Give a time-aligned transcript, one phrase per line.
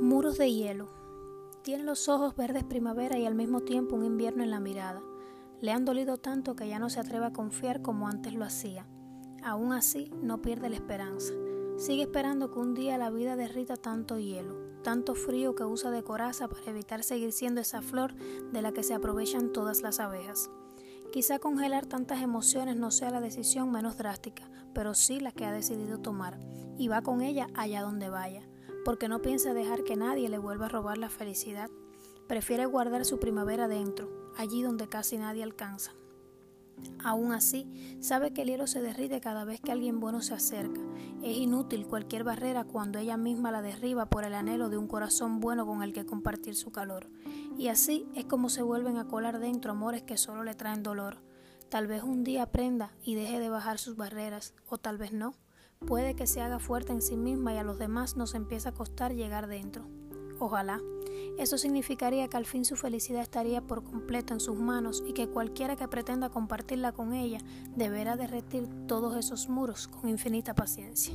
[0.00, 0.88] Muros de hielo.
[1.64, 5.02] Tiene los ojos verdes primavera y al mismo tiempo un invierno en la mirada.
[5.60, 8.86] Le han dolido tanto que ya no se atreve a confiar como antes lo hacía.
[9.42, 11.34] Aún así, no pierde la esperanza.
[11.78, 16.04] Sigue esperando que un día la vida derrita tanto hielo, tanto frío que usa de
[16.04, 18.14] coraza para evitar seguir siendo esa flor
[18.52, 20.48] de la que se aprovechan todas las abejas.
[21.10, 25.50] Quizá congelar tantas emociones no sea la decisión menos drástica, pero sí la que ha
[25.50, 26.38] decidido tomar,
[26.78, 28.48] y va con ella allá donde vaya
[28.88, 31.68] porque no piensa dejar que nadie le vuelva a robar la felicidad.
[32.26, 35.92] Prefiere guardar su primavera dentro, allí donde casi nadie alcanza.
[37.04, 40.80] Aún así, sabe que el hielo se derrite cada vez que alguien bueno se acerca.
[41.22, 45.38] Es inútil cualquier barrera cuando ella misma la derriba por el anhelo de un corazón
[45.38, 47.10] bueno con el que compartir su calor.
[47.58, 51.18] Y así es como se vuelven a colar dentro amores que solo le traen dolor.
[51.68, 55.34] Tal vez un día aprenda y deje de bajar sus barreras, o tal vez no.
[55.86, 58.72] Puede que se haga fuerte en sí misma y a los demás nos empiece a
[58.72, 59.86] costar llegar dentro.
[60.38, 60.80] Ojalá.
[61.38, 65.28] Eso significaría que al fin su felicidad estaría por completo en sus manos y que
[65.28, 67.38] cualquiera que pretenda compartirla con ella
[67.76, 71.14] deberá derretir todos esos muros con infinita paciencia.